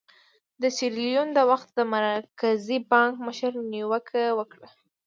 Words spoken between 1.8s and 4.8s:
مرکزي بانک مشر نیوکه وکړه.